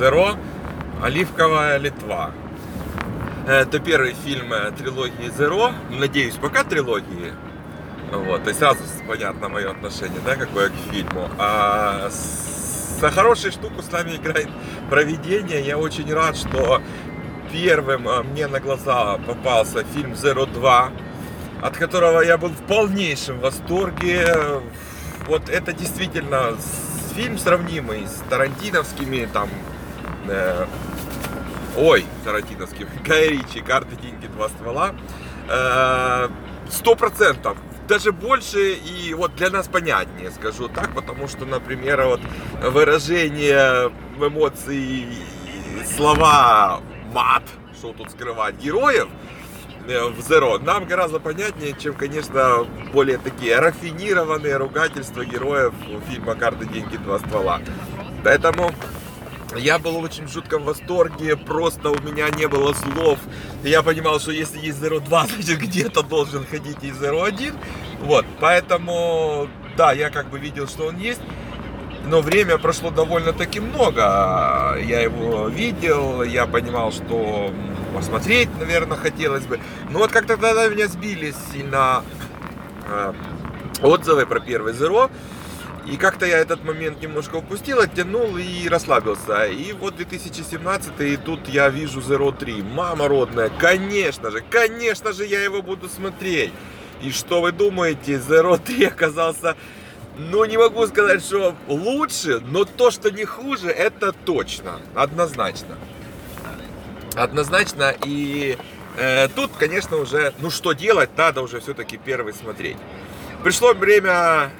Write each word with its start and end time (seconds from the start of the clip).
Zero, 0.00 0.34
Оливковая 1.02 1.76
Литва. 1.76 2.30
Это 3.46 3.78
первый 3.80 4.14
фильм 4.14 4.50
э, 4.50 4.70
трилогии 4.70 5.28
Zero. 5.28 5.74
Надеюсь, 5.90 6.36
пока 6.36 6.64
трилогии. 6.64 7.34
Вот, 8.10 8.42
то 8.42 8.48
есть 8.48 8.60
сразу 8.60 8.78
понятно 9.06 9.50
мое 9.50 9.70
отношение, 9.70 10.20
да, 10.24 10.36
какое 10.36 10.70
к 10.70 10.72
фильму. 10.90 11.28
А 11.38 12.08
за 12.08 13.10
хорошую 13.10 13.52
штуку 13.52 13.82
с 13.82 13.92
нами 13.92 14.16
играет 14.16 14.48
проведение. 14.88 15.60
Я 15.60 15.76
очень 15.76 16.10
рад, 16.14 16.34
что 16.34 16.80
первым 17.52 18.08
э, 18.08 18.22
мне 18.22 18.46
на 18.46 18.58
глаза 18.58 19.18
попался 19.18 19.84
фильм 19.84 20.12
Zero 20.12 20.50
2, 20.50 20.92
от 21.60 21.76
которого 21.76 22.22
я 22.22 22.38
был 22.38 22.48
в 22.48 22.62
полнейшем 22.66 23.38
восторге. 23.40 24.34
Вот 25.26 25.50
это 25.50 25.74
действительно 25.74 26.56
фильм 27.14 27.36
сравнимый 27.36 28.06
с 28.06 28.22
тарантиновскими 28.30 29.28
там 29.30 29.50
э, 30.28 30.66
ой, 31.76 32.04
тарантиновским, 32.24 32.88
Гай 33.04 33.28
Ричи, 33.28 33.60
карты, 33.60 33.96
деньги, 33.96 34.26
два 34.26 34.48
ствола. 34.48 34.94
Э, 35.48 36.28
сто 36.70 36.94
процентов 36.94 37.56
даже 37.90 38.12
больше 38.12 38.74
и 38.74 39.12
вот 39.14 39.34
для 39.34 39.50
нас 39.50 39.66
понятнее, 39.66 40.30
скажу 40.30 40.68
так, 40.68 40.94
потому 40.94 41.26
что, 41.26 41.44
например, 41.44 42.04
вот 42.04 42.20
выражение 42.62 43.90
эмоций, 44.16 45.08
слова 45.96 46.80
мат, 47.12 47.42
что 47.76 47.92
тут 47.92 48.12
скрывать, 48.12 48.54
героев 48.56 49.08
э, 49.88 50.04
в 50.04 50.20
Zero 50.20 50.62
нам 50.62 50.84
гораздо 50.84 51.18
понятнее, 51.18 51.74
чем, 51.76 51.94
конечно, 51.94 52.64
более 52.92 53.18
такие 53.18 53.58
рафинированные 53.58 54.56
ругательства 54.56 55.24
героев 55.24 55.74
фильма 56.08 56.36
«Карты, 56.36 56.66
деньги, 56.66 56.96
два 56.96 57.18
ствола». 57.18 57.60
Поэтому 58.22 58.72
я 59.56 59.78
был 59.78 60.00
в 60.00 60.02
очень 60.02 60.28
жутком 60.28 60.64
восторге, 60.64 61.36
просто 61.36 61.90
у 61.90 62.00
меня 62.00 62.28
не 62.30 62.46
было 62.46 62.72
слов. 62.72 63.18
Я 63.64 63.82
понимал, 63.82 64.20
что 64.20 64.32
если 64.32 64.58
есть 64.58 64.78
Zero 64.78 65.00
2, 65.00 65.26
значит 65.34 65.58
где-то 65.58 66.02
должен 66.02 66.44
ходить 66.46 66.78
и 66.82 66.90
Zero 66.90 67.24
1. 67.24 67.54
Вот, 68.00 68.24
поэтому, 68.38 69.48
да, 69.76 69.92
я 69.92 70.10
как 70.10 70.30
бы 70.30 70.38
видел, 70.38 70.68
что 70.68 70.86
он 70.86 70.98
есть. 70.98 71.20
Но 72.06 72.22
время 72.22 72.58
прошло 72.58 72.90
довольно-таки 72.90 73.60
много. 73.60 74.78
Я 74.82 75.00
его 75.00 75.48
видел, 75.48 76.22
я 76.22 76.46
понимал, 76.46 76.92
что 76.92 77.52
посмотреть, 77.94 78.48
наверное, 78.58 78.96
хотелось 78.96 79.44
бы. 79.44 79.60
Но 79.90 79.98
вот 79.98 80.10
как-то 80.10 80.36
тогда 80.36 80.68
меня 80.68 80.88
сбили 80.88 81.34
сильно 81.52 82.02
э, 82.88 83.12
отзывы 83.82 84.26
про 84.26 84.40
первый 84.40 84.72
Zero. 84.72 85.10
И 85.86 85.96
как-то 85.96 86.26
я 86.26 86.38
этот 86.38 86.62
момент 86.62 87.00
немножко 87.00 87.36
упустил, 87.36 87.80
оттянул 87.80 88.36
и 88.36 88.68
расслабился. 88.68 89.46
И 89.46 89.72
вот 89.72 89.96
2017 89.96 90.92
и 91.00 91.16
тут 91.16 91.48
я 91.48 91.68
вижу 91.68 92.00
Zero 92.00 92.36
3. 92.36 92.62
Мама 92.62 93.08
родная, 93.08 93.50
конечно 93.58 94.30
же, 94.30 94.42
конечно 94.50 95.12
же 95.12 95.24
я 95.26 95.42
его 95.42 95.62
буду 95.62 95.88
смотреть. 95.88 96.52
И 97.02 97.10
что 97.10 97.40
вы 97.40 97.52
думаете, 97.52 98.14
Zero 98.16 98.60
3 98.62 98.84
оказался, 98.84 99.56
ну 100.18 100.44
не 100.44 100.58
могу 100.58 100.86
сказать, 100.86 101.24
что 101.24 101.54
лучше, 101.66 102.40
но 102.40 102.64
то, 102.64 102.90
что 102.90 103.10
не 103.10 103.24
хуже, 103.24 103.70
это 103.70 104.12
точно, 104.12 104.80
однозначно. 104.94 105.78
Однозначно, 107.16 107.94
и 108.04 108.56
э, 108.96 109.28
тут, 109.28 109.50
конечно, 109.58 109.96
уже, 109.96 110.32
ну 110.40 110.50
что 110.50 110.74
делать, 110.74 111.10
надо 111.16 111.42
уже 111.42 111.60
все-таки 111.60 111.96
первый 111.96 112.34
смотреть. 112.34 112.76
Пришло 113.42 113.72
время 113.72 114.50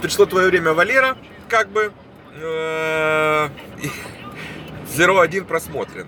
пришло 0.00 0.26
твое 0.26 0.48
время, 0.48 0.72
Валера, 0.72 1.16
как 1.48 1.68
бы. 1.70 1.92
Э, 2.40 3.48
Zero 4.96 5.20
1 5.20 5.44
просмотрен. 5.46 6.06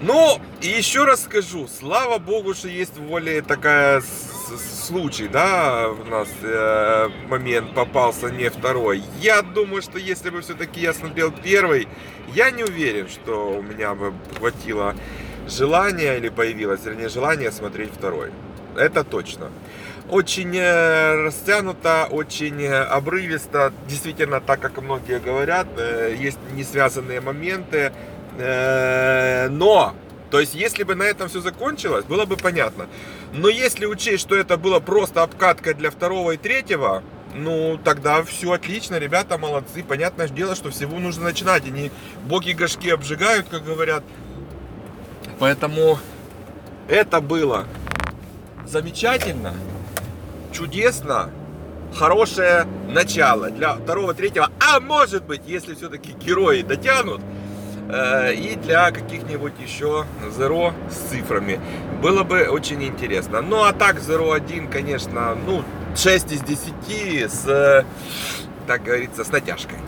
Ну, 0.00 0.40
и 0.60 0.68
еще 0.68 1.04
раз 1.04 1.24
скажу, 1.24 1.66
слава 1.66 2.18
богу, 2.18 2.54
что 2.54 2.68
есть 2.68 2.96
в 2.96 3.06
воле 3.08 3.42
такая 3.42 4.00
случай, 4.86 5.26
да, 5.26 5.88
у 5.90 6.04
нас 6.04 6.28
э, 6.42 7.08
момент 7.28 7.74
попался 7.74 8.30
не 8.30 8.48
второй. 8.48 9.02
Я 9.20 9.42
думаю, 9.42 9.82
что 9.82 9.98
если 9.98 10.30
бы 10.30 10.40
все-таки 10.40 10.80
я 10.80 10.94
смотрел 10.94 11.32
первый, 11.32 11.88
я 12.32 12.52
не 12.52 12.62
уверен, 12.62 13.08
что 13.08 13.50
у 13.50 13.62
меня 13.62 13.94
бы 13.94 14.14
хватило 14.38 14.94
желания 15.48 16.16
или 16.16 16.28
появилось, 16.28 16.84
вернее, 16.84 17.08
желание 17.08 17.50
смотреть 17.50 17.90
второй. 17.92 18.30
Это 18.76 19.02
точно 19.02 19.50
очень 20.10 20.56
э, 20.56 21.14
растянуто, 21.24 22.08
очень 22.10 22.62
э, 22.62 22.82
обрывисто. 22.82 23.72
Действительно, 23.88 24.40
так 24.40 24.60
как 24.60 24.80
многие 24.80 25.20
говорят, 25.20 25.66
э, 25.76 26.14
есть 26.18 26.38
не 26.54 26.64
связанные 26.64 27.20
моменты. 27.20 27.92
Но, 28.38 29.96
то 30.30 30.38
есть, 30.38 30.54
если 30.54 30.84
бы 30.84 30.94
на 30.94 31.02
этом 31.02 31.28
все 31.28 31.40
закончилось, 31.40 32.04
было 32.04 32.24
бы 32.24 32.36
понятно. 32.36 32.86
Но 33.32 33.48
если 33.48 33.84
учесть, 33.84 34.22
что 34.22 34.36
это 34.36 34.56
было 34.56 34.78
просто 34.78 35.24
обкатка 35.24 35.74
для 35.74 35.90
второго 35.90 36.30
и 36.30 36.36
третьего, 36.36 37.02
ну, 37.34 37.80
тогда 37.82 38.22
все 38.22 38.52
отлично, 38.52 38.96
ребята 38.96 39.38
молодцы. 39.38 39.82
Понятное 39.82 40.28
дело, 40.28 40.54
что 40.54 40.70
всего 40.70 41.00
нужно 41.00 41.24
начинать. 41.24 41.64
Они 41.64 41.90
боги 42.26 42.52
гашки 42.52 42.90
обжигают, 42.90 43.48
как 43.48 43.64
говорят. 43.64 44.04
Поэтому 45.40 45.98
это 46.86 47.20
было 47.20 47.66
замечательно 48.64 49.52
чудесно, 50.58 51.30
хорошее 51.94 52.66
начало 52.88 53.48
для 53.50 53.74
второго, 53.74 54.12
третьего, 54.12 54.50
а 54.58 54.80
может 54.80 55.24
быть, 55.24 55.42
если 55.46 55.74
все-таки 55.74 56.12
герои 56.12 56.62
дотянут, 56.62 57.20
э, 57.88 58.34
и 58.34 58.56
для 58.56 58.90
каких-нибудь 58.90 59.52
еще 59.60 60.04
Zero 60.36 60.72
с 60.90 61.10
цифрами. 61.10 61.60
Было 62.02 62.24
бы 62.24 62.48
очень 62.48 62.82
интересно. 62.82 63.40
Ну, 63.40 63.62
а 63.62 63.72
так, 63.72 63.98
Zero 63.98 64.34
1, 64.34 64.68
конечно, 64.68 65.36
ну, 65.46 65.62
6 65.96 66.32
из 66.32 66.40
10 66.42 67.30
с, 67.30 67.84
так 68.66 68.82
говорится, 68.82 69.24
с 69.24 69.30
натяжкой. 69.30 69.78